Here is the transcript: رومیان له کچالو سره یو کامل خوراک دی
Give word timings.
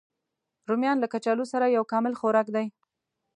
رومیان 0.69 0.97
له 0.99 1.07
کچالو 1.13 1.45
سره 1.51 1.65
یو 1.75 1.83
کامل 1.91 2.13
خوراک 2.19 2.47
دی 2.55 2.67